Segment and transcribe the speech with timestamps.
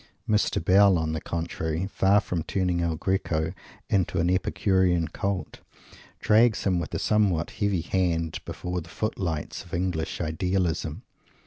[0.27, 0.57] Mr.
[0.65, 3.53] Bell, on the contrary, far from turning El Greco
[3.87, 5.59] into an epicurean cult,
[6.19, 11.03] drags him with a somewhat heavy hand before the footlights of English Idealism.